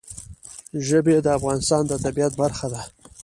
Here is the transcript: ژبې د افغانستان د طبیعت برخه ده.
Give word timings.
ژبې 0.87 1.15
د 1.21 1.27
افغانستان 1.37 1.81
د 1.87 1.93
طبیعت 2.03 2.33
برخه 2.41 2.67
ده. 2.73 2.81